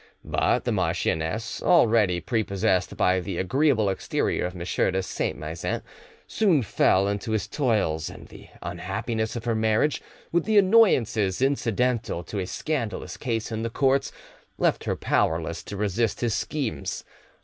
[0.25, 4.65] But the marchioness, already prepossessed by the agreeable exterior of M.
[4.91, 5.83] de Saint Maixent,
[6.25, 10.01] soon fell into his toils, and the unhappiness of her marriage,
[10.31, 14.11] with the annoyances incidental to a scandalous case in the courts,
[14.57, 17.03] left her powerless to resist his schemes.